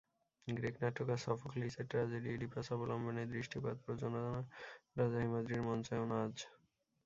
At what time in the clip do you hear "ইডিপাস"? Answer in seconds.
2.31-2.67